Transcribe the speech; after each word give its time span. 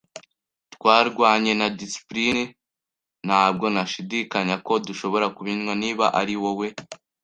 twarwanye 0.73 1.51
na 1.59 1.67
disipulini. 1.79 2.43
Ntabwo 3.27 3.65
nashidikanya 3.73 4.55
ko 4.67 4.73
dushobora 4.87 5.25
kubinywa, 5.35 5.73
niba 5.83 6.05
ari 6.19 6.35
wowe 6.41 6.67